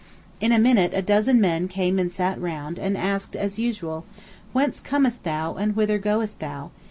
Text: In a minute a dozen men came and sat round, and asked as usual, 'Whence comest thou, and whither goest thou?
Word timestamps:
In 0.39 0.51
a 0.51 0.57
minute 0.57 0.93
a 0.95 1.03
dozen 1.03 1.39
men 1.39 1.67
came 1.67 1.99
and 1.99 2.11
sat 2.11 2.41
round, 2.41 2.79
and 2.79 2.97
asked 2.97 3.35
as 3.35 3.59
usual, 3.59 4.03
'Whence 4.51 4.79
comest 4.79 5.23
thou, 5.25 5.53
and 5.53 5.75
whither 5.75 5.99
goest 5.99 6.39
thou? 6.39 6.71